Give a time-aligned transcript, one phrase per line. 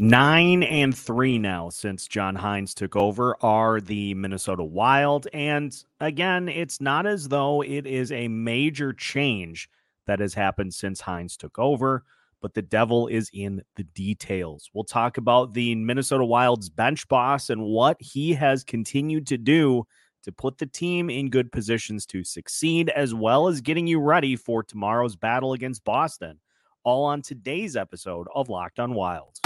[0.00, 5.26] Nine and three now since John Hynes took over are the Minnesota Wild.
[5.32, 9.68] And again, it's not as though it is a major change
[10.06, 12.04] that has happened since Hynes took over,
[12.40, 14.70] but the devil is in the details.
[14.72, 19.82] We'll talk about the Minnesota Wild's bench boss and what he has continued to do
[20.22, 24.36] to put the team in good positions to succeed, as well as getting you ready
[24.36, 26.38] for tomorrow's battle against Boston.
[26.84, 29.40] All on today's episode of Locked on Wild.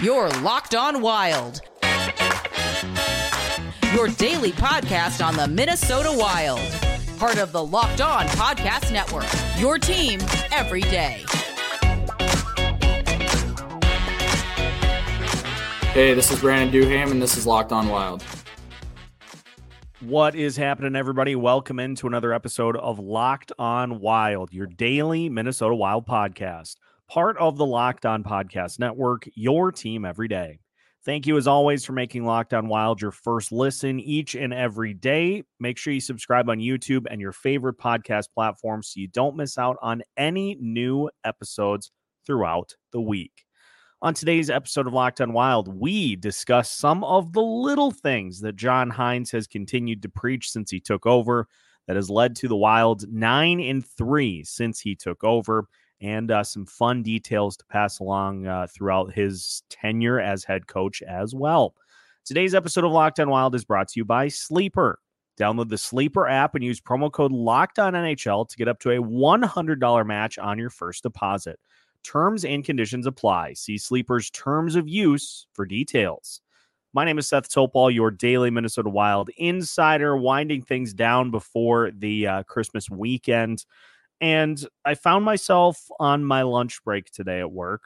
[0.00, 1.60] You're Locked On Wild.
[3.94, 6.60] Your daily podcast on the Minnesota Wild.
[7.18, 9.26] Part of the Locked On Podcast Network.
[9.58, 10.20] Your team
[10.52, 11.24] every day.
[15.92, 18.22] Hey, this is Brandon Duham, and this is Locked On Wild.
[20.00, 21.34] What is happening, everybody?
[21.34, 26.76] Welcome into another episode of Locked On Wild, your daily Minnesota Wild podcast
[27.08, 30.60] part of the Locked On Podcast Network, your team every day.
[31.04, 34.92] Thank you, as always, for making Locked On Wild your first listen each and every
[34.92, 35.42] day.
[35.58, 39.56] Make sure you subscribe on YouTube and your favorite podcast platform so you don't miss
[39.56, 41.90] out on any new episodes
[42.26, 43.44] throughout the week.
[44.02, 48.56] On today's episode of Locked On Wild, we discuss some of the little things that
[48.56, 51.48] John Hynes has continued to preach since he took over
[51.86, 55.64] that has led to the Wild 9 and 3 since he took over
[56.00, 61.02] and uh, some fun details to pass along uh, throughout his tenure as head coach
[61.02, 61.74] as well.
[62.24, 64.98] Today's episode of Locked On Wild is brought to you by Sleeper.
[65.38, 68.90] Download the Sleeper app and use promo code Locked On NHL to get up to
[68.90, 71.58] a $100 match on your first deposit.
[72.02, 73.54] Terms and conditions apply.
[73.54, 76.40] See Sleeper's terms of use for details.
[76.94, 82.26] My name is Seth Topal, your daily Minnesota Wild insider, winding things down before the
[82.26, 83.64] uh, Christmas weekend.
[84.20, 87.82] And I found myself on my lunch break today at work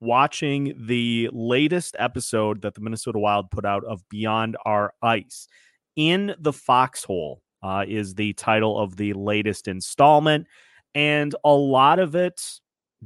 [0.00, 5.48] watching the latest episode that the Minnesota Wild put out of Beyond Our Ice.
[5.96, 10.46] In the Foxhole uh, is the title of the latest installment.
[10.94, 12.40] And a lot of it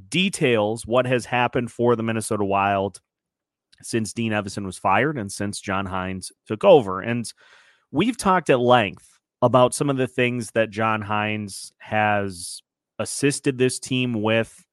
[0.08, 3.00] details what has happened for the Minnesota Wild
[3.82, 7.00] since Dean Evason was fired and since John Hynes took over.
[7.00, 7.31] And
[7.91, 12.62] we've talked at length about some of the things that John Hynes has
[12.98, 14.66] assisted this team with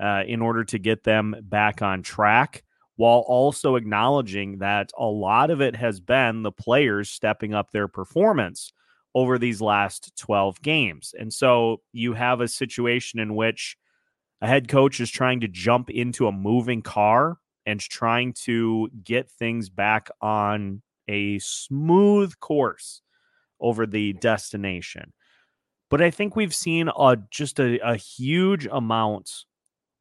[0.00, 2.62] uh, in order to get them back on track,
[2.96, 7.88] while also acknowledging that a lot of it has been the players stepping up their
[7.88, 8.72] performance
[9.14, 11.14] over these last 12 games.
[11.18, 13.76] And so you have a situation in which
[14.40, 19.30] a head coach is trying to jump into a moving car and trying to get
[19.30, 23.02] things back on a smooth course
[23.62, 25.12] over the destination.
[25.90, 29.30] But I think we've seen a, just a, a huge amount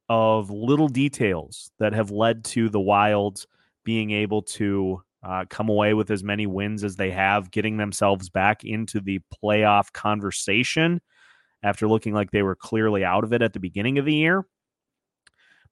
[0.09, 3.47] of little details that have led to the Wilds
[3.83, 8.29] being able to uh, come away with as many wins as they have, getting themselves
[8.29, 11.01] back into the playoff conversation
[11.63, 14.45] after looking like they were clearly out of it at the beginning of the year.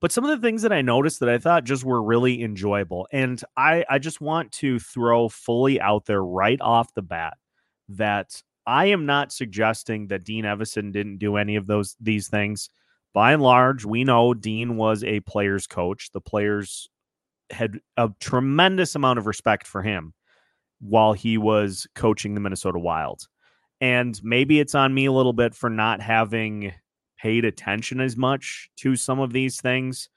[0.00, 3.06] But some of the things that I noticed that I thought just were really enjoyable.
[3.12, 7.36] And I, I just want to throw fully out there right off the bat
[7.90, 12.70] that I am not suggesting that Dean Evason didn't do any of those these things.
[13.12, 16.10] By and large, we know Dean was a player's coach.
[16.12, 16.88] The players
[17.50, 20.14] had a tremendous amount of respect for him
[20.80, 23.26] while he was coaching the Minnesota Wild.
[23.80, 26.72] And maybe it's on me a little bit for not having
[27.18, 30.08] paid attention as much to some of these things.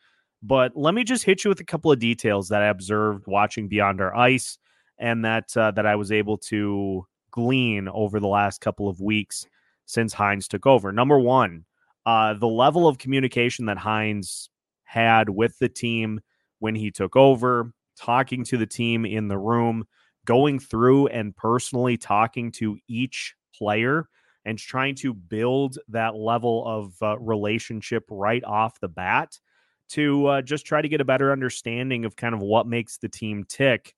[0.41, 3.67] But let me just hit you with a couple of details that I observed watching
[3.67, 4.57] Beyond Our Ice
[4.99, 9.47] and that uh, that I was able to glean over the last couple of weeks
[9.85, 10.91] since Hynes took over.
[10.91, 11.65] Number one,
[12.05, 14.49] uh, the level of communication that Hynes
[14.83, 16.21] had with the team
[16.59, 19.83] when he took over, talking to the team in the room,
[20.25, 24.07] going through and personally talking to each player
[24.45, 29.39] and trying to build that level of uh, relationship right off the bat
[29.89, 33.09] to uh, just try to get a better understanding of kind of what makes the
[33.09, 33.95] team tick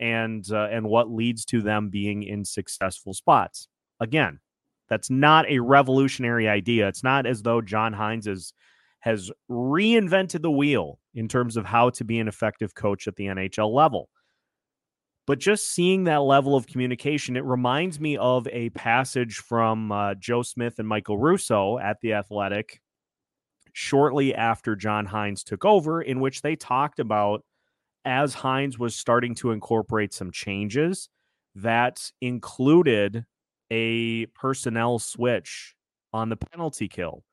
[0.00, 3.68] and uh, and what leads to them being in successful spots.
[4.00, 4.40] Again,
[4.88, 6.88] that's not a revolutionary idea.
[6.88, 8.52] It's not as though John Hynes is,
[8.98, 13.26] has reinvented the wheel in terms of how to be an effective coach at the
[13.26, 14.08] NHL level.
[15.26, 20.14] But just seeing that level of communication, it reminds me of a passage from uh,
[20.14, 22.80] Joe Smith and Michael Russo at The Athletic
[23.72, 27.44] shortly after John Hynes took over, in which they talked about
[28.04, 31.08] as Hynes was starting to incorporate some changes
[31.54, 33.24] that included
[33.70, 35.74] a personnel switch
[36.12, 37.24] on the penalty kill.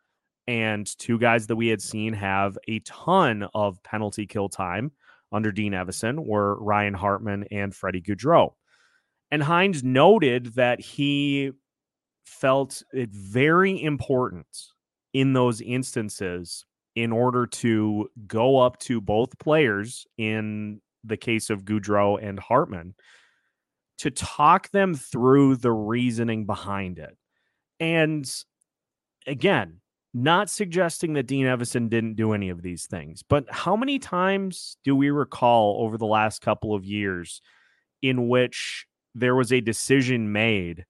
[0.47, 4.91] and two guys that we had seen have a ton of penalty kill time
[5.31, 8.53] under Dean Evason were Ryan Hartman and Freddie Gaudreau.
[9.29, 11.51] And Hynes noted that he
[12.25, 14.47] felt it very important
[15.13, 16.65] in those instances
[16.97, 22.95] in order to go up to both players in the case of Gaudreau and Hartman
[23.99, 27.15] to talk them through the reasoning behind it.
[27.79, 28.27] And
[29.27, 29.79] again,
[30.15, 34.77] not suggesting that Dean Evason didn't do any of these things, but how many times
[34.83, 37.43] do we recall over the last couple of years
[38.01, 40.83] in which there was a decision made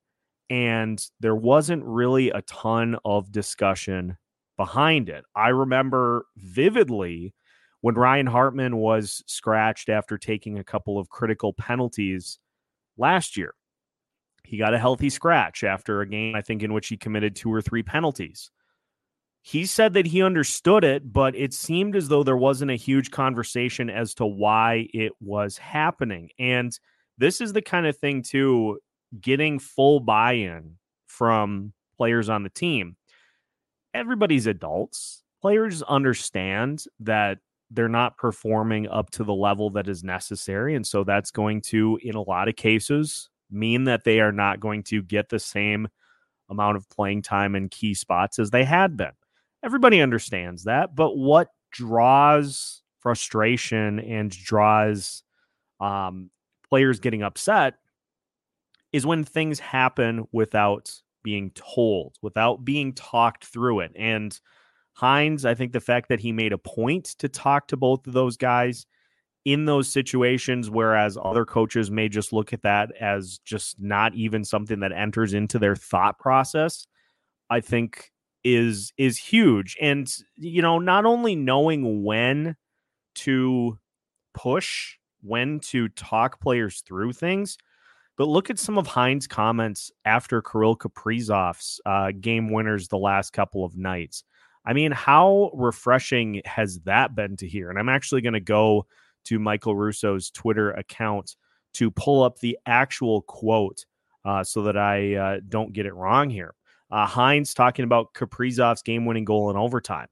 [0.50, 4.16] and there wasn't really a ton of discussion
[4.58, 5.24] behind it?
[5.36, 7.34] I remember vividly
[7.82, 12.40] when Ryan Hartman was scratched after taking a couple of critical penalties
[12.98, 13.54] last year.
[14.44, 17.54] He got a healthy scratch after a game, I think, in which he committed two
[17.54, 18.52] or three penalties
[19.48, 23.12] he said that he understood it, but it seemed as though there wasn't a huge
[23.12, 26.30] conversation as to why it was happening.
[26.38, 26.78] And
[27.18, 28.80] this is the kind of thing, too,
[29.22, 30.76] getting full buy in
[31.06, 32.98] from players on the team.
[33.98, 35.24] Everybody's adults.
[35.42, 37.40] Players understand that
[37.72, 40.76] they're not performing up to the level that is necessary.
[40.76, 44.60] And so that's going to, in a lot of cases, mean that they are not
[44.60, 45.88] going to get the same
[46.50, 49.12] amount of playing time in key spots as they had been.
[49.64, 55.24] Everybody understands that, but what draws frustration and draws
[55.80, 56.30] um,
[56.70, 57.76] players getting upset
[58.94, 63.92] is when things happen without being told, without being talked through it.
[63.98, 64.40] And
[64.98, 68.14] Hynes, I think the fact that he made a point to talk to both of
[68.14, 68.86] those guys
[69.44, 74.46] in those situations, whereas other coaches may just look at that as just not even
[74.46, 76.88] something that enters into their thought process,
[77.50, 78.10] I think
[78.46, 82.56] is is huge and you know not only knowing when
[83.16, 83.78] to
[84.34, 87.58] push when to talk players through things
[88.18, 93.32] but look at some of Hynes' comments after Kirill Kaprizov's uh, game winners the last
[93.32, 94.24] couple of nights.
[94.66, 97.70] I mean, how refreshing has that been to hear?
[97.70, 98.86] And I'm actually going to go
[99.26, 101.36] to Michael Russo's Twitter account
[101.76, 103.86] to pull up the actual quote
[104.26, 106.54] uh, so that I uh, don't get it wrong here.
[106.90, 110.08] Uh, Hynes talking about Kaprizov's game winning goal in overtime.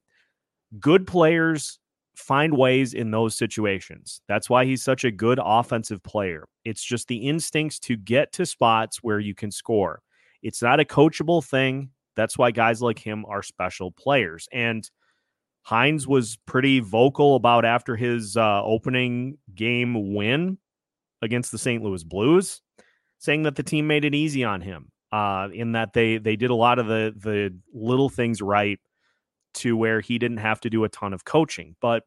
[0.78, 1.78] Good players
[2.16, 4.20] find ways in those situations.
[4.26, 6.48] That's why he's such a good offensive player.
[6.64, 10.00] It's just the instincts to get to spots where you can score.
[10.42, 11.90] It's not a coachable thing.
[12.16, 14.48] That's why guys like him are special players.
[14.50, 14.88] And
[15.68, 20.58] Hynes was pretty vocal about after his uh, opening game win
[21.20, 21.82] against the St.
[21.82, 22.62] Louis Blues,
[23.18, 26.50] saying that the team made it easy on him uh, in that they they did
[26.50, 28.80] a lot of the the little things right
[29.56, 31.76] to where he didn't have to do a ton of coaching.
[31.80, 32.04] But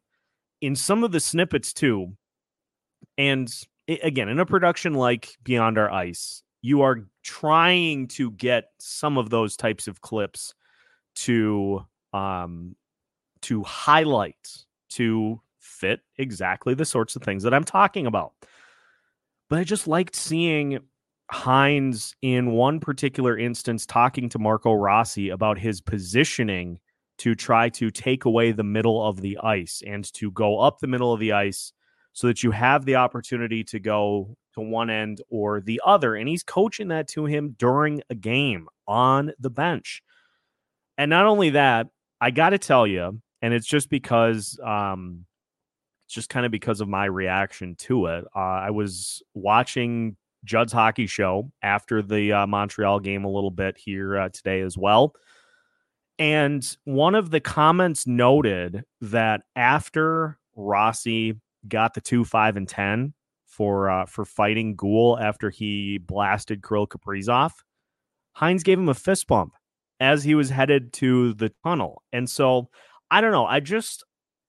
[0.61, 2.15] in some of the snippets too,
[3.17, 3.51] and
[3.87, 9.29] again in a production like Beyond Our Ice, you are trying to get some of
[9.29, 10.53] those types of clips
[11.15, 12.75] to um
[13.41, 18.33] to highlight to fit exactly the sorts of things that I'm talking about.
[19.49, 20.79] But I just liked seeing
[21.31, 26.79] Hynes, in one particular instance, talking to Marco Rossi about his positioning
[27.19, 30.87] to try to take away the middle of the ice and to go up the
[30.87, 31.73] middle of the ice
[32.13, 36.15] so that you have the opportunity to go to one end or the other.
[36.15, 40.01] And he's coaching that to him during a game on the bench.
[40.97, 41.87] And not only that,
[42.19, 45.25] I got to tell you, and it's just because, um,
[46.05, 48.25] it's just kind of because of my reaction to it.
[48.35, 53.77] Uh, I was watching Judd's hockey show after the uh, Montreal game a little bit
[53.77, 55.13] here uh, today as well.
[56.19, 61.35] And one of the comments noted that after Rossi
[61.67, 63.13] got the two, five, and ten
[63.45, 67.51] for uh, for fighting Gould after he blasted Kirill Kaprizov,
[68.37, 69.53] Hynes gave him a fist bump
[70.01, 72.03] as he was headed to the tunnel.
[72.11, 72.69] And so
[73.09, 73.45] I don't know.
[73.45, 74.03] I just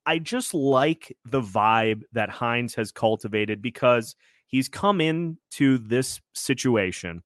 [0.06, 7.22] I just like the vibe that Hynes has cultivated because he's come into this situation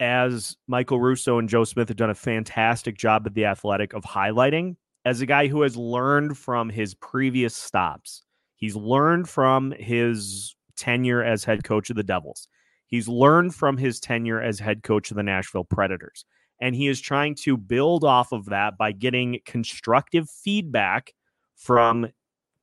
[0.00, 4.04] as Michael Russo and Joe Smith have done a fantastic job at the athletic of
[4.04, 8.22] highlighting as a guy who has learned from his previous stops.
[8.56, 12.48] He's learned from his tenure as head coach of the Devils.
[12.86, 16.24] He's learned from his tenure as head coach of the Nashville Predators.
[16.60, 21.12] And he is trying to build off of that by getting constructive feedback
[21.56, 22.08] from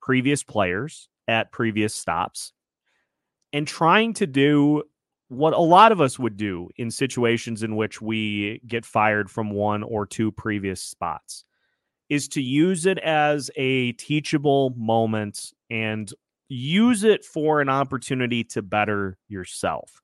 [0.01, 2.53] previous players at previous stops
[3.53, 4.83] and trying to do
[5.31, 9.49] what a lot of us would do in situations in which we get fired from
[9.49, 11.45] one or two previous spots
[12.09, 16.13] is to use it as a teachable moment and
[16.49, 20.01] use it for an opportunity to better yourself.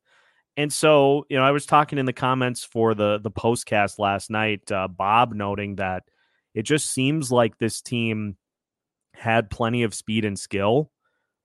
[0.56, 4.30] And so, you know, I was talking in the comments for the the postcast last
[4.30, 6.04] night, uh, Bob noting that
[6.54, 8.38] it just seems like this team
[9.14, 10.90] had plenty of speed and skill,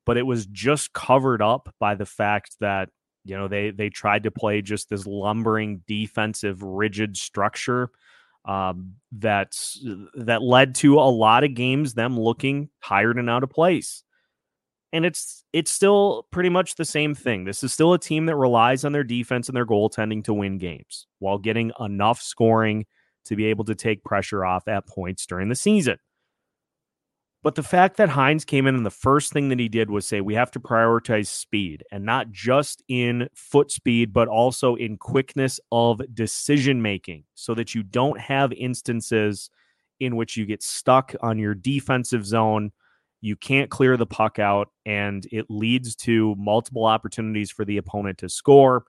[0.07, 2.89] but it was just covered up by the fact that
[3.25, 7.91] you know they they tried to play just this lumbering defensive rigid structure
[8.45, 9.57] um, that
[10.15, 14.03] that led to a lot of games them looking tired and out of place.
[14.93, 17.45] And it's it's still pretty much the same thing.
[17.45, 20.59] This is still a team that relies on their defense and their goaltending to win
[20.59, 22.87] games while getting enough scoring
[23.25, 25.97] to be able to take pressure off at points during the season.
[27.43, 30.07] But the fact that Hynes came in and the first thing that he did was
[30.07, 34.97] say, we have to prioritize speed and not just in foot speed, but also in
[34.97, 39.51] quickness of decision making so that you don't have instances
[39.99, 42.71] in which you get stuck on your defensive zone.
[43.21, 48.19] You can't clear the puck out, and it leads to multiple opportunities for the opponent
[48.19, 48.85] to score,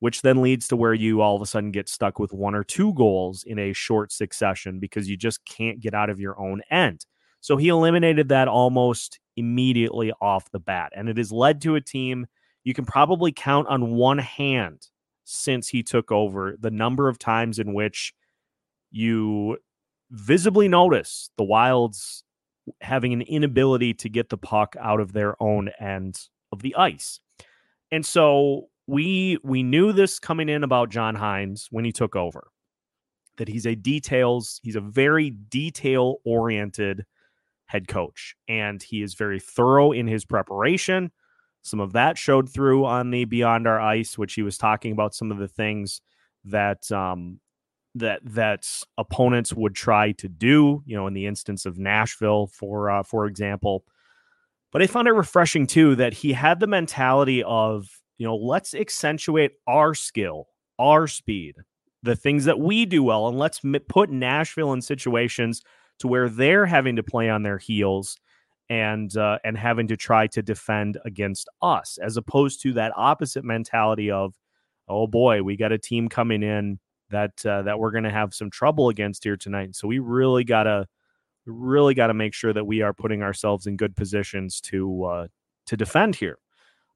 [0.00, 2.64] which then leads to where you all of a sudden get stuck with one or
[2.64, 6.62] two goals in a short succession because you just can't get out of your own
[6.70, 7.06] end.
[7.40, 10.92] So he eliminated that almost immediately off the bat.
[10.94, 12.26] And it has led to a team
[12.64, 14.88] you can probably count on one hand
[15.22, 18.12] since he took over the number of times in which
[18.90, 19.58] you
[20.10, 22.24] visibly notice the Wilds
[22.80, 26.18] having an inability to get the puck out of their own end
[26.50, 27.20] of the ice.
[27.92, 32.48] And so we we knew this coming in about John Hynes when he took over.
[33.36, 37.04] That he's a details, he's a very detail oriented
[37.66, 38.34] head coach.
[38.48, 41.10] And he is very thorough in his preparation.
[41.62, 45.14] Some of that showed through on the Beyond Our Ice, which he was talking about
[45.14, 46.00] some of the things
[46.44, 47.40] that um,
[47.96, 48.64] that that
[48.98, 50.82] opponents would try to do.
[50.86, 53.84] You know, in the instance of Nashville, for uh, for example.
[54.72, 58.72] But I found it refreshing too that he had the mentality of you know let's
[58.72, 60.46] accentuate our skill,
[60.78, 61.56] our speed,
[62.04, 65.62] the things that we do well, and let's put Nashville in situations
[66.00, 68.16] to where they're having to play on their heels
[68.68, 73.44] and uh, and having to try to defend against us, as opposed to that opposite
[73.44, 74.34] mentality of,
[74.88, 76.78] oh boy, we got a team coming in
[77.10, 79.76] that uh, that we're going to have some trouble against here tonight.
[79.76, 80.86] So we really gotta
[81.46, 85.26] really got to make sure that we are putting ourselves in good positions to uh,
[85.66, 86.38] to defend here.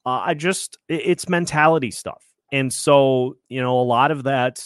[0.05, 4.65] Uh, I just it's mentality stuff, and so you know a lot of that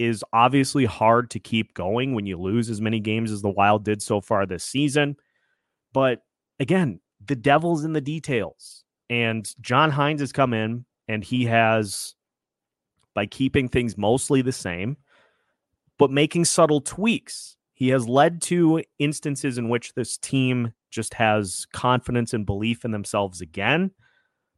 [0.00, 3.84] is obviously hard to keep going when you lose as many games as the Wild
[3.84, 5.14] did so far this season.
[5.92, 6.22] But
[6.58, 8.82] again, the devil's in the details.
[9.10, 12.14] And John Hynes has come in and he has,
[13.14, 14.96] by keeping things mostly the same,
[15.98, 21.66] but making subtle tweaks, he has led to instances in which this team just has
[21.74, 23.90] confidence and belief in themselves again.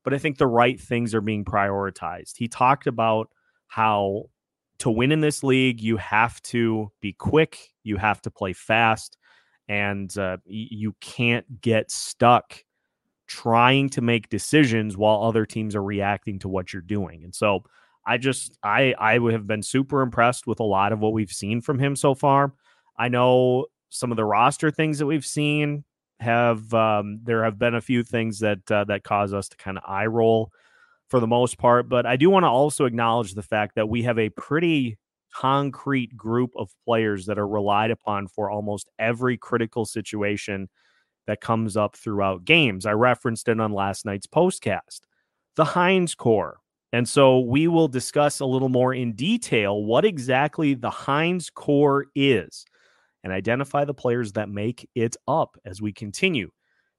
[0.05, 2.37] But I think the right things are being prioritized.
[2.37, 3.29] He talked about
[3.67, 4.27] how
[4.83, 9.17] to win in this league, you have to be quick, you have to play fast,
[9.69, 12.65] and uh, you can't get stuck
[13.29, 17.23] trying to make decisions while other teams are reacting to what you're doing.
[17.23, 17.62] And so
[18.05, 21.31] I just I I would have been super impressed with a lot of what we've
[21.31, 22.53] seen from him so far.
[22.99, 25.85] I know some of the roster things that we've seen
[26.19, 29.79] have um, there have been a few things that uh, that cause us to kind
[29.79, 30.51] of eye roll
[31.12, 31.90] for the most part.
[31.90, 34.97] But I do want to also acknowledge the fact that we have a pretty
[35.35, 40.71] concrete group of players that are relied upon for almost every critical situation
[41.26, 42.87] that comes up throughout games.
[42.87, 45.00] I referenced it on last night's postcast.
[45.57, 46.57] The Hynes core.
[46.95, 52.07] And so we will discuss a little more in detail what exactly the Hynes core
[52.14, 52.64] is
[53.23, 56.50] and identify the players that make it up as we continue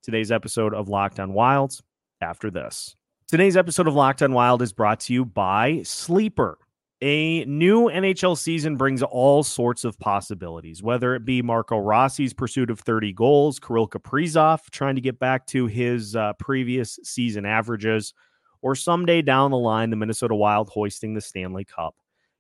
[0.04, 1.82] today's episode of Locked on Wilds
[2.22, 2.96] after this.
[3.28, 6.58] Today's episode of Locked on Wild is brought to you by Sleeper.
[7.02, 12.70] A new NHL season brings all sorts of possibilities, whether it be Marco Rossi's pursuit
[12.70, 18.14] of 30 goals, Kirill Kaprizov trying to get back to his uh, previous season averages,
[18.62, 21.96] or someday down the line, the Minnesota Wild hoisting the Stanley Cup.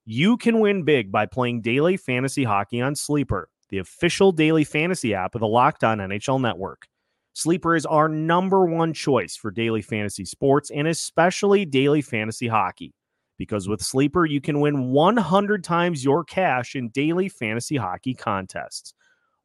[0.05, 5.15] You can win big by playing daily fantasy hockey on Sleeper, the official daily fantasy
[5.15, 6.87] app of the Locked On NHL Network.
[7.33, 12.93] Sleeper is our number one choice for daily fantasy sports and especially daily fantasy hockey.
[13.39, 18.93] Because with Sleeper, you can win 100 times your cash in daily fantasy hockey contests.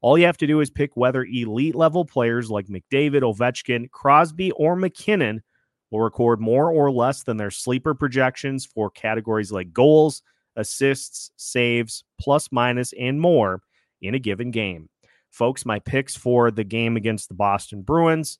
[0.02, 4.52] All you have to do is pick whether elite level players like McDavid, Ovechkin, Crosby,
[4.52, 5.42] or MacKinnon
[5.90, 10.22] will record more or less than their sleeper projections for categories like goals,
[10.56, 13.62] assists, saves, plus minus, and more
[14.02, 14.88] in a given game.
[15.30, 18.38] Folks, my picks for the game against the Boston Bruins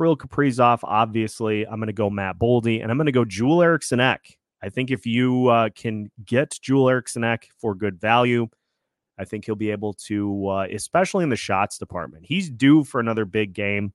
[0.00, 1.66] Kirill Kaprizov, obviously.
[1.66, 4.38] I'm going to go Matt Boldy, and I'm going to go Joel Eriksson Ek.
[4.62, 8.48] I think if you uh, can get Joel Eriksson Ek for good value,
[9.18, 12.24] I think he'll be able to, uh, especially in the shots department.
[12.26, 13.92] He's due for another big game.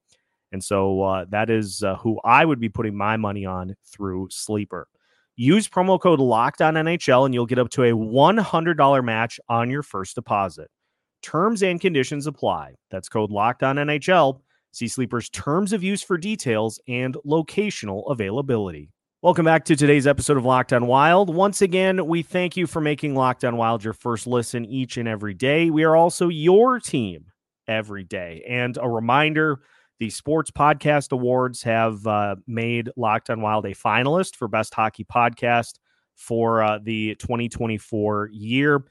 [0.51, 4.27] And so uh, that is uh, who I would be putting my money on through
[4.29, 4.87] Sleeper.
[5.35, 9.71] Use promo code Locked On NHL, and you'll get up to a $100 match on
[9.71, 10.69] your first deposit.
[11.25, 12.75] Terms and conditions apply.
[12.91, 14.41] That's code Locked On NHL
[14.71, 18.91] See Sleeper's terms of use for details and locational availability.
[19.23, 21.33] Welcome back to today's episode of Locked On Wild.
[21.33, 25.07] Once again, we thank you for making Locked On Wild your first listen each and
[25.07, 25.71] every day.
[25.71, 27.25] We are also your team
[27.67, 28.45] every day.
[28.47, 29.61] And a reminder
[29.97, 35.05] the Sports Podcast Awards have uh, made Locked On Wild a finalist for Best Hockey
[35.05, 35.79] Podcast
[36.13, 38.85] for uh, the 2024 year.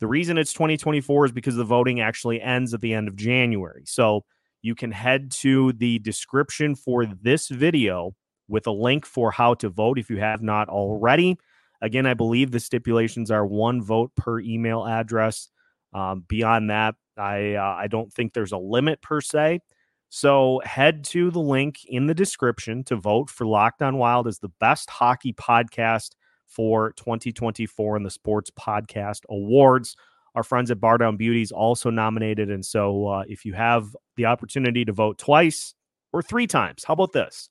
[0.00, 3.84] The reason it's 2024 is because the voting actually ends at the end of January.
[3.86, 4.24] So
[4.62, 8.14] you can head to the description for this video
[8.48, 11.38] with a link for how to vote if you have not already.
[11.80, 15.48] Again, I believe the stipulations are one vote per email address.
[15.92, 19.60] Um, beyond that, I uh, I don't think there's a limit per se.
[20.08, 24.38] So head to the link in the description to vote for Locked On Wild as
[24.38, 26.10] the best hockey podcast
[26.56, 29.94] for 2024 in the Sports Podcast Awards.
[30.34, 32.50] Our friends at Bar Down Beauties also nominated.
[32.50, 35.74] And so uh, if you have the opportunity to vote twice
[36.14, 37.50] or three times, how about this?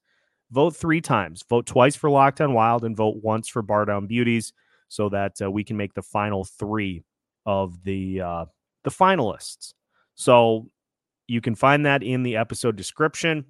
[0.51, 1.43] Vote three times.
[1.47, 4.53] Vote twice for Locked On Wild and vote once for Bar Down Beauties
[4.88, 7.03] so that uh, we can make the final three
[7.45, 8.45] of the uh,
[8.83, 9.74] the finalists.
[10.15, 10.69] So
[11.27, 13.45] you can find that in the episode description.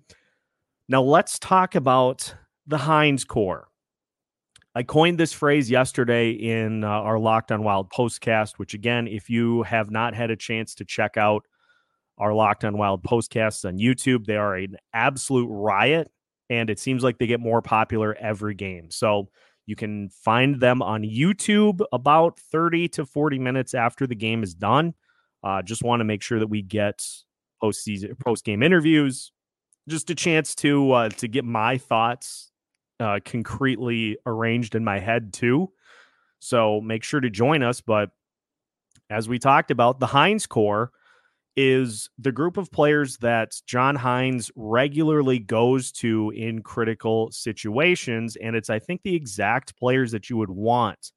[0.89, 2.35] Now let's talk about
[2.67, 3.69] the Hynes core.
[4.77, 9.29] I coined this phrase yesterday in uh, our Locked on Wild postcast, which again, if
[9.29, 11.45] you have not had a chance to check out
[12.17, 16.11] our Locked on Wild postcasts on YouTube, they are an absolute riot.
[16.49, 18.91] And it seems like they get more popular every game.
[18.91, 19.29] So
[19.65, 24.53] you can find them on YouTube about 30 to 40 minutes after the game is
[24.53, 24.93] done.
[25.41, 27.01] Uh, just want to make sure that we get
[27.61, 29.31] post season, post game interviews,
[29.87, 32.51] just a chance to uh, to get my thoughts
[32.99, 35.71] uh, concretely arranged in my head too.
[36.39, 37.81] So make sure to join us.
[37.81, 38.09] But
[39.09, 40.91] as we talked about, the Hynes core
[41.57, 48.35] is the group of players that John Hynes regularly goes to in critical situations.
[48.35, 51.11] And it's, I think, the exact players that you would want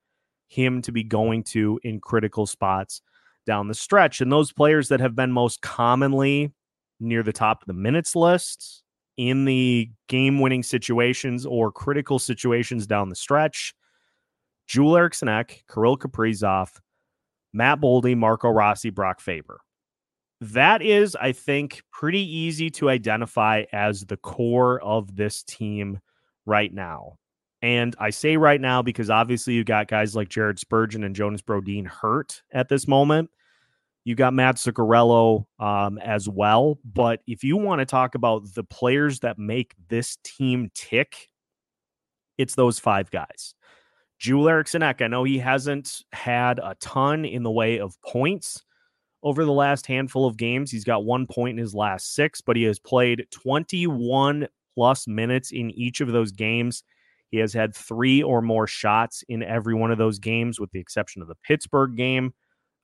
[0.47, 3.03] him to be going to in critical spots
[3.47, 4.21] down the stretch.
[4.21, 6.53] And those players that have been most commonly
[7.01, 8.83] near the top of the minutes list
[9.19, 13.75] in the game winning situations or critical situations down the stretch.
[14.67, 16.71] Joel Eriksson Ek, Kirill Kaprizov,
[17.53, 19.61] Matt Boldy, Marco Rossi, Brock Faber.
[20.41, 25.99] That is, I think, pretty easy to identify as the core of this team
[26.47, 27.19] right now.
[27.61, 31.43] And I say right now because obviously you got guys like Jared Spurgeon and Jonas
[31.43, 33.31] Brodin hurt at this moment.
[34.05, 36.79] You got Mats Zuccarello um, as well.
[36.85, 41.29] But if you want to talk about the players that make this team tick,
[42.39, 43.55] it's those five guys.
[44.19, 48.65] Joel Eriksson Ek, I know he hasn't had a ton in the way of points
[49.23, 50.71] over the last handful of games.
[50.71, 55.51] He's got one point in his last six, but he has played 21 plus minutes
[55.53, 56.83] in each of those games.
[57.31, 60.81] He has had three or more shots in every one of those games, with the
[60.81, 62.33] exception of the Pittsburgh game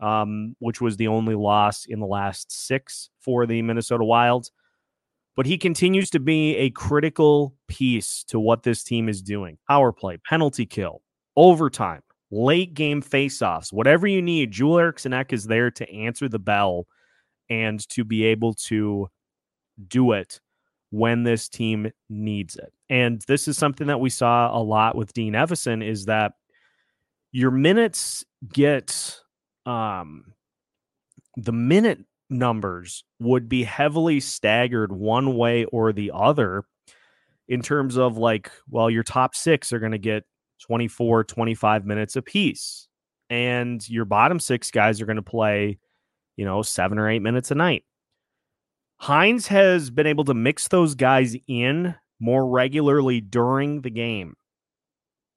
[0.01, 4.51] um, which was the only loss in the last six for the Minnesota Wild.
[5.37, 9.93] But he continues to be a critical piece to what this team is doing power
[9.93, 11.03] play, penalty kill,
[11.37, 14.53] overtime, late game faceoffs, whatever you need.
[14.53, 16.87] Joel Eriksson Ek is there to answer the bell
[17.51, 19.09] and to be able to
[19.89, 20.41] do it
[20.91, 22.73] when this team needs it.
[22.89, 26.33] And this is something that we saw a lot with Dean Evason is that
[27.33, 29.19] your minutes get
[29.67, 30.35] um,
[31.37, 36.65] the minute numbers would be heavily staggered one way or the other
[37.49, 40.25] in terms of like, well, your top six are going to get
[40.67, 42.89] 24, 25 minutes apiece.
[43.31, 45.79] And your bottom six guys are going to play,
[46.37, 47.85] you know, seven or eight minutes a night.
[49.03, 54.37] Hynes has been able to mix those guys in more regularly during the game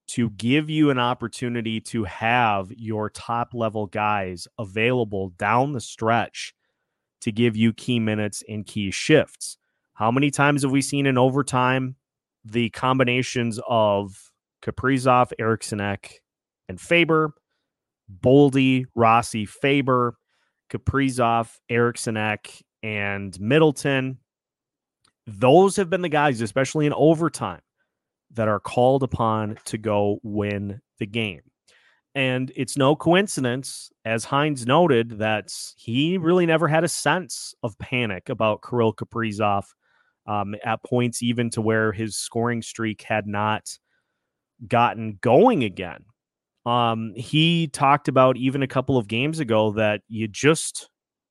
[0.07, 6.53] to give you an opportunity to have your top level guys available down the stretch
[7.21, 9.57] to give you key minutes and key shifts.
[9.93, 11.95] How many times have we seen in overtime
[12.45, 16.21] the combinations of Kaprizov, Eriksson Ek,
[16.69, 17.33] and Faber,
[18.21, 20.17] Boldy, Rossi, Faber,
[20.69, 24.17] Kaprizov, Eriksson Ek, and Middleton.
[25.25, 27.61] Those have been the guys, especially in overtime,
[28.31, 31.41] that are called upon to go win the game.
[32.15, 37.77] And it's no coincidence, as Hynes noted, that he really never had a sense of
[37.77, 39.65] panic about Kirill Kaprizov
[40.25, 43.69] um, at points, even to where his scoring streak had not
[44.67, 46.05] gotten going again.
[46.65, 50.89] Um, he talked about even a couple of games ago that you just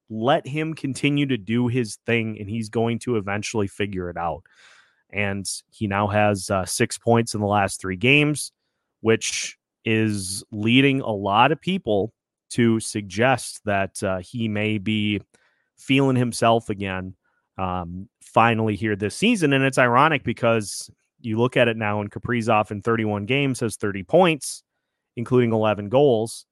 [0.09, 4.45] let him continue to do his thing and he's going to eventually figure it out.
[5.11, 8.53] And he now has uh, six points in the last three games,
[9.01, 12.13] which is leading a lot of people
[12.51, 15.21] to suggest that uh, he may be
[15.77, 17.15] feeling himself again
[17.59, 19.53] um, finally here this season.
[19.53, 20.91] And it's ironic because
[21.21, 24.63] you look at it now, and Kaprizov in 31 games has 30 points
[25.17, 26.47] including 11 goals.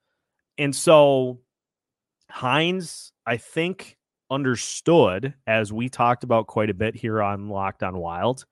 [0.59, 1.41] And so
[2.33, 3.97] Hynes, I think,
[4.35, 8.45] understood, as we talked about quite a bit here on Locked on Wild,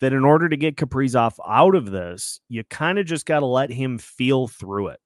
[0.00, 3.46] that in order to get Kaprizov out of this, you kind of just got to
[3.46, 5.00] let him feel through it.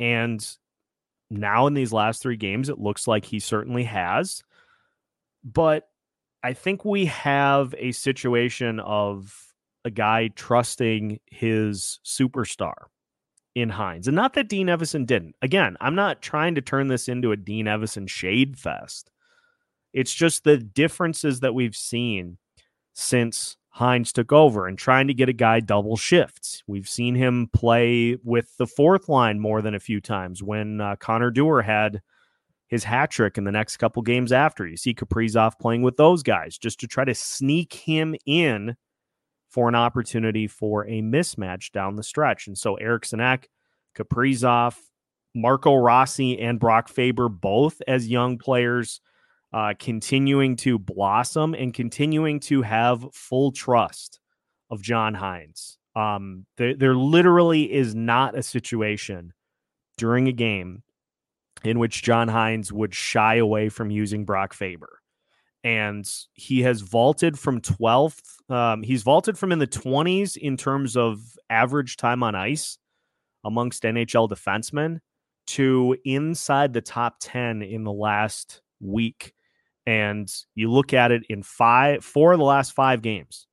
[0.00, 0.46] And
[1.30, 4.42] now in these last three games, it looks like he certainly has.
[5.44, 5.88] But
[6.42, 12.74] I think we have a situation of a guy trusting his superstar
[13.54, 14.08] in Hynes.
[14.08, 15.36] And not that Dean Evason didn't.
[15.40, 19.11] Again, I'm not trying to turn this into a Dean Evason shade fest.
[19.92, 22.38] It's just the differences that we've seen
[22.94, 26.62] since Hynes took over and trying to get a guy double shifts.
[26.66, 30.96] We've seen him play with the fourth line more than a few times when uh,
[30.96, 32.02] Connor Dewar had
[32.66, 34.66] his hat trick in the next couple games after.
[34.66, 38.76] You see Kaprizov playing with those guys just to try to sneak him in
[39.50, 42.46] for an opportunity for a mismatch down the stretch.
[42.46, 43.50] And so Eriksson Ek,
[43.94, 44.76] Kaprizov,
[45.34, 49.00] Marco Rossi, and Brock Faber, both as young players,
[49.52, 54.20] uh, continuing to blossom and continuing to have full trust
[54.70, 55.76] of John Hynes.
[55.94, 59.34] Um, there, there literally is not a situation
[59.98, 60.82] during a game
[61.64, 65.02] in which John Hynes would shy away from using Brock Faber
[65.64, 68.50] and he has vaulted from 12th.
[68.50, 72.78] Um, he's vaulted from in the 20s in terms of average time on ice
[73.44, 74.98] amongst NHL defensemen
[75.48, 79.32] to inside the top 10 in the last week.
[79.86, 83.46] And you look at it in five, four of the last five games,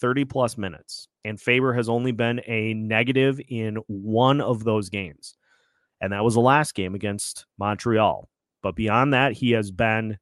[0.00, 1.08] 30 plus minutes.
[1.24, 5.34] And Faber has only been a negative in one of those games.
[6.00, 8.28] And that was the last game against Montreal.
[8.62, 10.18] But beyond that, he has been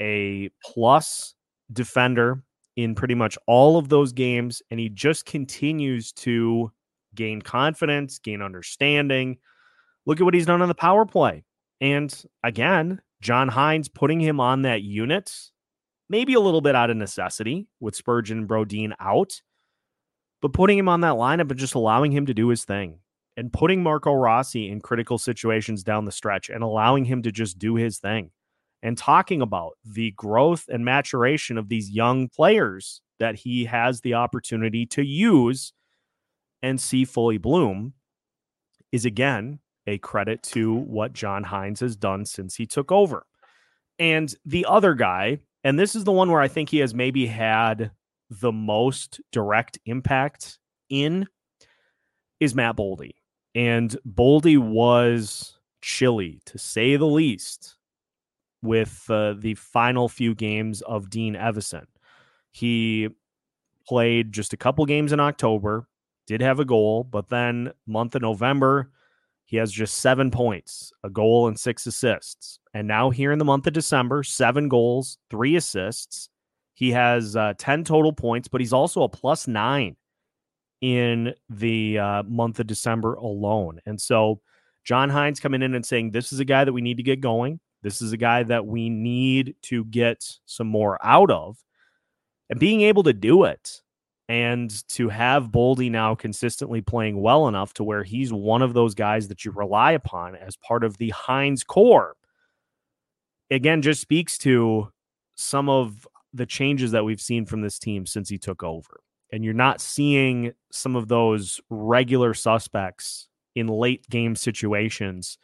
[0.00, 1.34] a plus
[1.72, 2.42] defender
[2.76, 6.70] in pretty much all of those games, and he just continues to
[7.14, 9.38] gain confidence, gain understanding.
[10.04, 11.44] Look at what he's done on the power play.
[11.80, 12.14] And
[12.44, 15.32] again, John Hynes putting him on that unit,
[16.08, 19.40] maybe a little bit out of necessity with Spurgeon and Brodin out,
[20.42, 23.00] but putting him on that lineup and just allowing him to do his thing
[23.36, 27.58] and putting Marco Rossi in critical situations down the stretch and allowing him to just
[27.58, 28.30] do his thing
[28.82, 34.14] and talking about the growth and maturation of these young players that he has the
[34.14, 35.72] opportunity to use
[36.62, 37.94] and see fully bloom
[38.92, 43.26] is again a credit to what John Hynes has done since he took over.
[43.98, 47.26] And the other guy, and this is the one where I think he has maybe
[47.26, 47.90] had
[48.28, 51.26] the most direct impact in,
[52.40, 53.12] is Matt Boldy.
[53.54, 57.76] And Boldy was chilly, to say the least,
[58.62, 61.86] with uh, the final few games of Dean Evason.
[62.50, 63.08] He
[63.86, 65.88] played just a couple games in October,
[66.26, 68.90] did have a goal, but then month of November,
[69.46, 72.58] he has just seven points, a goal, and six assists.
[72.74, 76.28] And now here in the month of December, seven goals, three assists.
[76.74, 79.96] He has uh, 10 total points, but he's also a plus nine
[80.80, 83.80] in the uh, month of December alone.
[83.86, 84.40] And so
[84.84, 87.20] John Hynes coming in and saying, This is a guy that we need to get
[87.20, 87.60] going.
[87.82, 91.56] This is a guy that we need to get some more out of.
[92.50, 93.80] And being able to do it
[94.28, 98.94] and to have Boldy now consistently playing well enough to where he's one of those
[98.94, 102.16] guys that you rely upon as part of the Hynes core,
[103.50, 104.88] again, just speaks to
[105.36, 109.00] some of the changes that we've seen from this team since he took over.
[109.32, 115.38] And you're not seeing some of those regular suspects in late game situations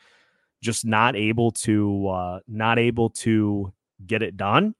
[0.60, 3.72] just not able to uh, not able to
[4.06, 4.74] get it done.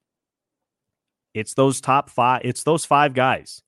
[1.35, 2.43] It's those top five.
[2.45, 3.63] It's those five guys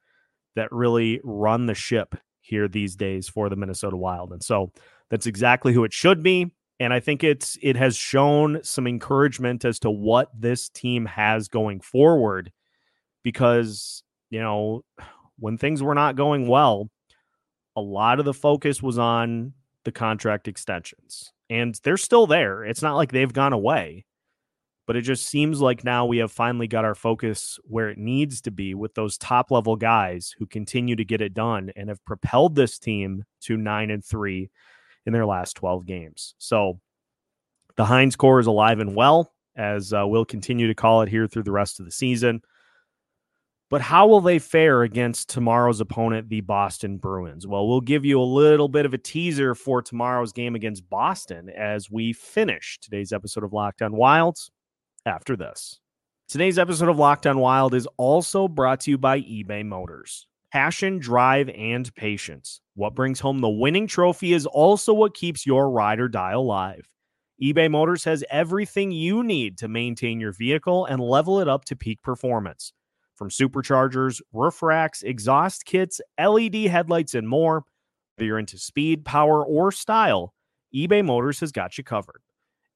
[0.56, 4.72] that really run the ship here these days for the Minnesota Wild, and so
[5.10, 6.52] that's exactly who it should be.
[6.80, 11.48] And I think it's it has shown some encouragement as to what this team has
[11.48, 12.52] going forward
[13.22, 14.84] because, you know,
[15.38, 16.90] when things were not going well,
[17.76, 19.52] a lot of the focus was on
[19.84, 21.32] the contract extensions.
[21.50, 22.64] And they're still there.
[22.64, 24.04] It's not like they've gone away.
[24.86, 28.42] But it just seems like now we have finally got our focus where it needs
[28.42, 32.04] to be with those top level guys who continue to get it done and have
[32.04, 34.50] propelled this team to 9 and 3
[35.06, 36.34] in their last 12 games.
[36.38, 36.80] So
[37.76, 41.26] the Hynes core is alive and well, as uh, we'll continue to call it here
[41.26, 42.42] through the rest of the season.
[43.70, 47.46] But how will they fare against tomorrow's opponent, the Boston Bruins?
[47.46, 51.48] Well, we'll give you a little bit of a teaser for tomorrow's game against Boston
[51.50, 54.50] as we finish today's episode of Locked On Wilds
[55.06, 55.80] after this.
[56.28, 60.26] Today's episode of Locked On Wild is also brought to you by eBay Motors.
[60.50, 62.60] Passion, drive, and patience.
[62.74, 66.88] What brings home the winning trophy is also what keeps your ride or die alive.
[67.42, 71.76] eBay Motors has everything you need to maintain your vehicle and level it up to
[71.76, 72.72] peak performance.
[73.16, 77.64] From superchargers, roof racks, exhaust kits, LED headlights, and more,
[78.16, 80.32] whether you're into speed, power, or style,
[80.74, 82.22] eBay Motors has got you covered.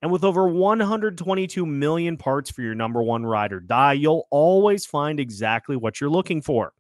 [0.01, 4.87] And with over 122 million parts for your number one ride or die, you'll always
[4.87, 6.73] find exactly what you're looking for.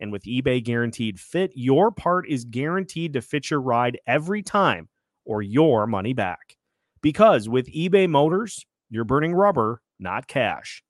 [0.00, 4.88] And with eBay Guaranteed Fit, your part is guaranteed to fit your ride every time
[5.24, 6.56] or your money back.
[7.00, 10.82] Because with eBay Motors, you're burning rubber, not cash.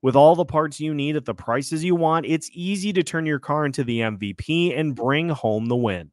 [0.00, 3.26] With all the parts you need at the prices you want, it's easy to turn
[3.26, 6.10] your car into the MVP and bring home the win.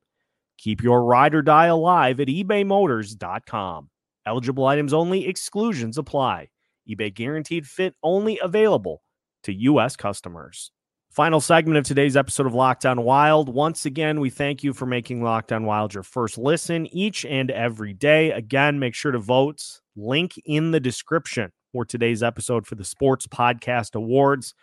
[0.57, 3.89] Keep your ride or die alive at ebaymotors.com.
[4.25, 6.49] Eligible items only, exclusions apply.
[6.89, 9.01] eBay guaranteed fit only available
[9.43, 9.95] to U.S.
[9.95, 10.71] customers.
[11.11, 13.49] Final segment of today's episode of Locked On Wild.
[13.49, 17.49] Once again, we thank you for making Locked On Wild your first listen each and
[17.49, 18.31] every day.
[18.31, 19.63] Again, make sure to vote.
[19.95, 24.53] Link in the description for today's episode for the Sports Podcast Awards.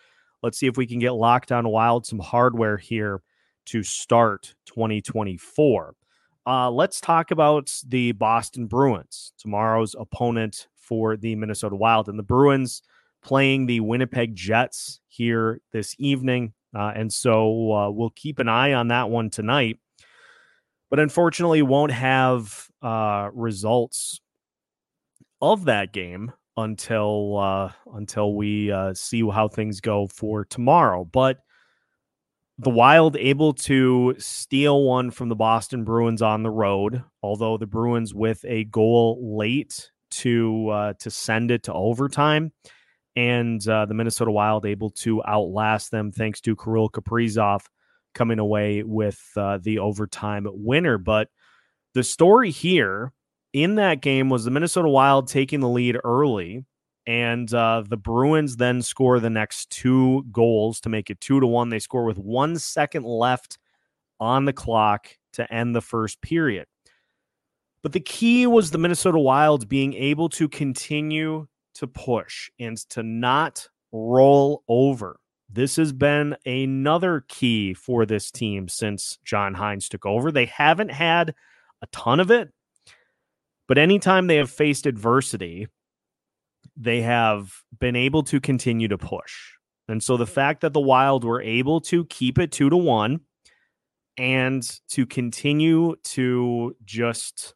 [0.43, 3.23] Let's see if we can get Locked On Wild some hardware here
[3.67, 5.95] to start 2024.
[6.47, 12.09] Uh, let's talk about the Boston Bruins, tomorrow's opponent for the Minnesota Wild.
[12.09, 12.83] And the Bruins
[13.23, 16.53] playing the Winnipeg Jets here this evening.
[16.75, 19.79] Uh, and so uh, we'll keep an eye on that one tonight.
[20.89, 24.21] But unfortunately, won't have uh, results
[25.43, 31.05] of that game until uh, until we uh, see how things go for tomorrow.
[31.05, 31.39] But
[32.59, 37.67] the Wild able to steal one from the Boston Bruins on the road, although the
[37.67, 42.53] Bruins with a goal late to uh, to send it to overtime
[43.17, 47.63] and uh, the Minnesota Wild able to outlast them thanks to Kirill Kaprizov
[48.15, 50.99] coming away with uh, the overtime winner.
[50.99, 51.29] But
[51.95, 53.13] the story here
[53.53, 56.65] in that game was the Minnesota Wild taking the lead early,
[57.07, 61.47] and uh, the Bruins then score the next two goals to make it two to
[61.47, 61.69] one.
[61.69, 63.59] They score with one second left
[64.19, 66.67] on the clock to end the first period.
[67.83, 73.03] But the key was the Minnesota Wild being able to continue to push and to
[73.03, 75.21] not roll over.
[75.49, 80.33] This has been another key for this team since John Hynes took over.
[80.33, 81.35] They haven't had
[81.83, 82.53] a ton of it,
[83.69, 85.69] but anytime they have faced adversity,
[86.77, 89.53] they have been able to continue to push.
[89.89, 90.35] And so the mm-hmm.
[90.35, 93.21] fact that the Wild were able to keep it two to one
[94.19, 97.55] and to continue to just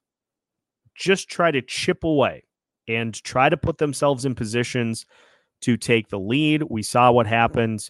[0.94, 2.44] just try to chip away
[2.87, 5.06] and try to put themselves in positions
[5.62, 6.64] to take the lead.
[6.68, 7.88] We saw what happened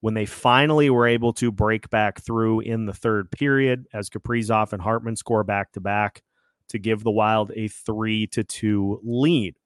[0.00, 4.72] when they finally were able to break back through in the third period as Kaprizov
[4.72, 6.22] and Hartman score back to back
[6.68, 9.56] to give the Wild a three to two lead.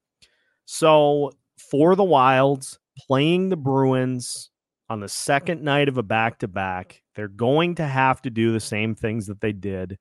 [0.64, 1.33] So
[1.70, 4.50] for the Wilds playing the Bruins
[4.88, 8.53] on the second night of a back to back, they're going to have to do
[8.53, 9.98] the same things that they did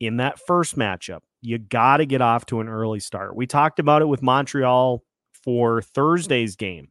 [0.00, 3.36] in that first matchup you got to get off to an early start.
[3.36, 5.02] We talked about it with Montreal
[5.44, 6.88] for Thursday's game.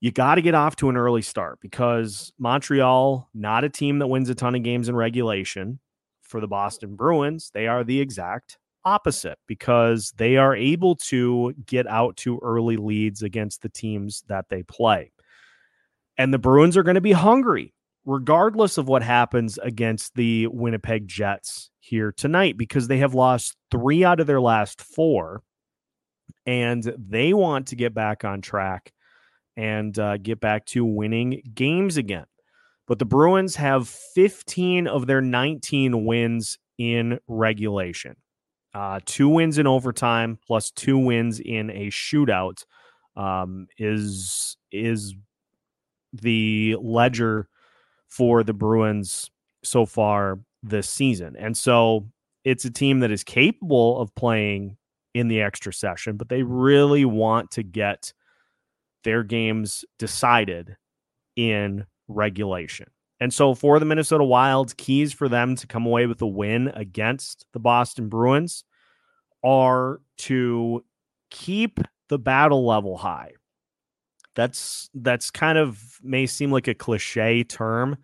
[0.00, 4.08] You got to get off to an early start because Montreal, not a team that
[4.08, 5.78] wins a ton of games in regulation.
[6.22, 11.86] For the Boston Bruins, they are the exact opposite because they are able to get
[11.86, 15.12] out to early leads against the teams that they play.
[16.18, 17.72] And the Bruins are going to be hungry
[18.04, 24.04] regardless of what happens against the Winnipeg Jets here tonight, because they have lost three
[24.04, 25.42] out of their last four,
[26.46, 28.92] and they want to get back on track
[29.56, 32.26] and uh, get back to winning games again.
[32.86, 38.16] But the Bruins have 15 of their 19 wins in regulation.
[38.72, 42.64] Uh, two wins in overtime plus two wins in a shootout
[43.16, 45.14] um, is is
[46.12, 47.48] the ledger
[48.08, 49.30] for the Bruins
[49.64, 51.36] so far this season.
[51.36, 52.08] And so
[52.44, 54.76] it's a team that is capable of playing
[55.14, 58.12] in the extra session, but they really want to get
[59.04, 60.76] their games decided
[61.36, 62.88] in regulation.
[63.20, 66.68] And so for the Minnesota Wild, keys for them to come away with a win
[66.68, 68.64] against the Boston Bruins
[69.44, 70.84] are to
[71.30, 73.32] keep the battle level high.
[74.34, 77.98] That's that's kind of may seem like a cliche term,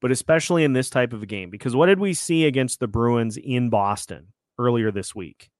[0.00, 2.88] but especially in this type of a game because what did we see against the
[2.88, 5.50] Bruins in Boston earlier this week?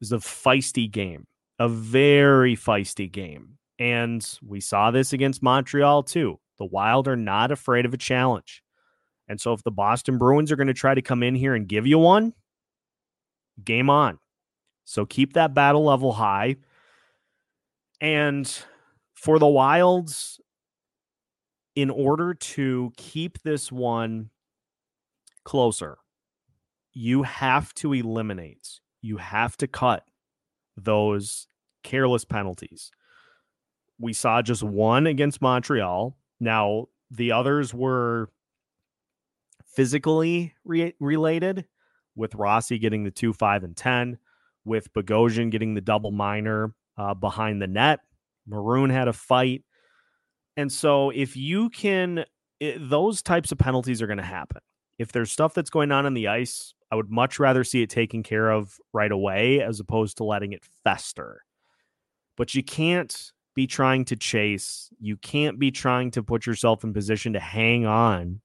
[0.00, 1.26] was a feisty game,
[1.58, 3.58] a very feisty game.
[3.78, 6.40] And we saw this against Montreal too.
[6.58, 8.62] The Wild are not afraid of a challenge.
[9.28, 11.68] And so if the Boston Bruins are going to try to come in here and
[11.68, 12.32] give you one,
[13.62, 14.18] game on.
[14.84, 16.56] So keep that battle level high.
[18.00, 18.50] And
[19.14, 20.40] for the Wilds,
[21.76, 24.30] in order to keep this one
[25.44, 25.98] closer,
[26.92, 30.04] you have to eliminate, you have to cut
[30.76, 31.46] those
[31.84, 32.90] careless penalties.
[34.00, 36.16] We saw just one against Montreal.
[36.40, 38.28] Now, the others were
[39.66, 41.66] physically re- related,
[42.14, 44.18] with Rossi getting the 2, 5, and 10,
[44.64, 48.00] with Bogosian getting the double minor uh, behind the net.
[48.46, 49.62] Maroon had a fight.
[50.56, 52.24] And so, if you can,
[52.60, 54.60] it, those types of penalties are going to happen.
[54.98, 57.90] If there's stuff that's going on in the ice, I would much rather see it
[57.90, 61.44] taken care of right away as opposed to letting it fester.
[62.36, 64.88] But you can't be trying to chase.
[65.00, 68.40] You can't be trying to put yourself in position to hang on.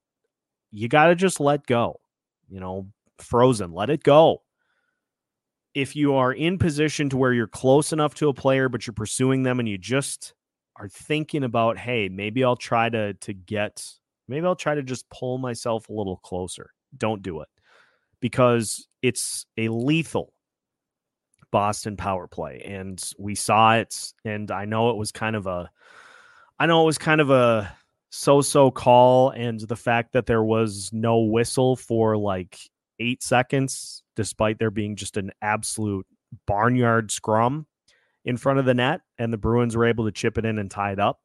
[0.72, 2.00] You got to just let go.
[2.48, 4.42] You know, frozen, let it go.
[5.72, 8.94] If you are in position to where you're close enough to a player, but you're
[8.94, 10.34] pursuing them and you just
[10.74, 13.86] are thinking about, hey, maybe I'll try to to get,
[14.26, 16.70] maybe I'll try to just pull myself a little closer.
[16.98, 17.48] Don't do it
[18.18, 20.33] because it's a lethal
[21.54, 22.60] Boston power play.
[22.64, 24.12] And we saw it.
[24.24, 25.70] And I know it was kind of a,
[26.58, 27.72] I know it was kind of a
[28.10, 29.30] so so call.
[29.30, 32.58] And the fact that there was no whistle for like
[32.98, 36.04] eight seconds, despite there being just an absolute
[36.44, 37.66] barnyard scrum
[38.24, 39.02] in front of the net.
[39.18, 41.20] And the Bruins were able to chip it in and tie it up.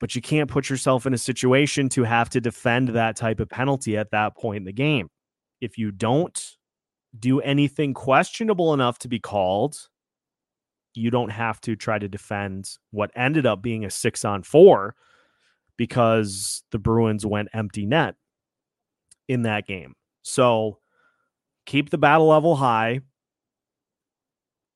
[0.00, 3.48] But you can't put yourself in a situation to have to defend that type of
[3.48, 5.08] penalty at that point in the game.
[5.60, 6.57] If you don't
[7.18, 9.88] do anything questionable enough to be called,
[10.94, 14.94] you don't have to try to defend what ended up being a six on four
[15.76, 18.16] because the Bruins went empty net
[19.28, 19.94] in that game.
[20.22, 20.78] So
[21.66, 23.00] keep the battle level high,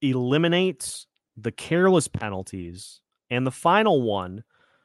[0.00, 4.44] eliminate the careless penalties, and the final one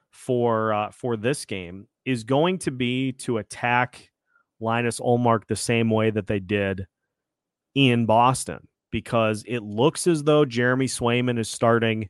[0.10, 4.10] for uh, for this game is going to be to attack
[4.60, 6.88] Linus Ullmark the same way that they did
[7.77, 12.09] in Boston because it looks as though Jeremy Swayman is starting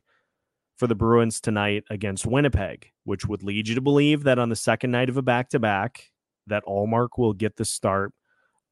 [0.78, 4.56] for the Bruins tonight against Winnipeg, which would lead you to believe that on the
[4.56, 6.10] second night of a back to back,
[6.46, 8.14] that Ullmark will get the start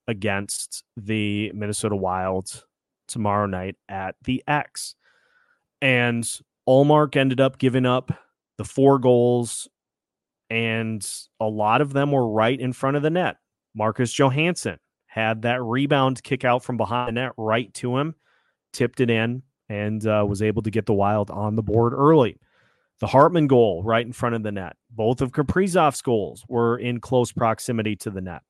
[0.08, 2.64] against the Minnesota Wild
[3.08, 4.94] tomorrow night at the X.
[5.82, 6.26] And
[6.66, 8.10] Ullmark ended up giving up
[8.56, 9.68] the four goals,
[10.48, 11.06] and
[11.40, 13.36] a lot of them were right in front of the net.
[13.74, 14.78] Marcus Johansson
[15.16, 18.14] had that rebound kick out from behind the net right to him,
[18.74, 22.38] tipped it in, and uh, was able to get the Wild on the board early.
[23.00, 24.76] The Hartman goal right in front of the net.
[24.90, 28.42] Both of Kaprizov's goals were in close proximity to the net.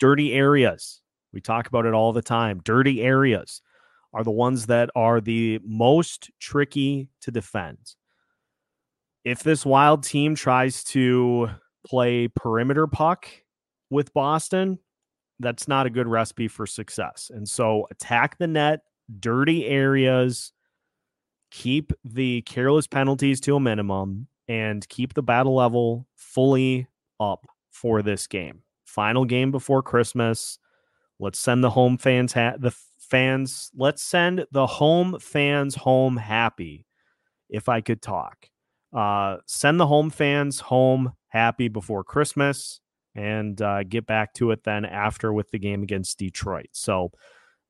[0.00, 1.00] Dirty areas.
[1.32, 2.60] We talk about it all the time.
[2.64, 3.62] Dirty areas
[4.12, 7.94] are the ones that are the most tricky to defend.
[9.24, 11.50] If this wild team tries to
[11.86, 13.28] play perimeter puck
[13.90, 14.80] with Boston,
[15.42, 17.30] that's not a good recipe for success.
[17.34, 18.80] And so attack the net,
[19.20, 20.52] dirty areas,
[21.50, 26.86] keep the careless penalties to a minimum, and keep the battle level fully
[27.20, 28.62] up for this game.
[28.84, 30.58] Final game before Christmas.
[31.18, 33.70] Let's send the home fans ha- the fans.
[33.74, 36.86] Let's send the home fans home happy.
[37.48, 38.48] If I could talk,
[38.94, 42.81] uh, send the home fans home happy before Christmas
[43.14, 46.68] and uh, get back to it then after with the game against Detroit.
[46.72, 47.12] So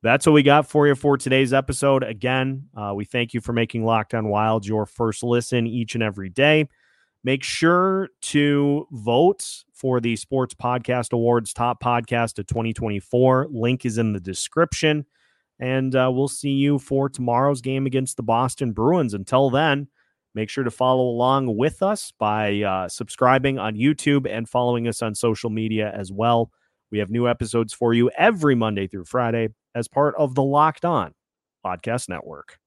[0.03, 2.03] that's what we got for you for today's episode.
[2.03, 6.03] Again, uh, we thank you for making Locked On Wild your first listen each and
[6.03, 6.69] every day.
[7.25, 13.49] Make sure to vote for the Sports Podcast Awards Top Podcast of 2024.
[13.51, 15.07] Link is in the description.
[15.61, 19.15] And uh, we'll see you for tomorrow's game against the Boston Bruins.
[19.15, 19.87] Until then,
[20.35, 25.03] make sure to follow along with us by uh, subscribing on YouTube and following us
[25.03, 26.51] on social media as well.
[26.91, 30.85] We have new episodes for you every Monday through Friday as part of the Locked
[30.85, 31.13] On
[31.65, 32.59] Podcast Network.